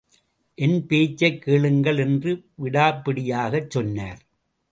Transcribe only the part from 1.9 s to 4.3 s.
என்று விடாப்பிடியாகச் சொன்னார்.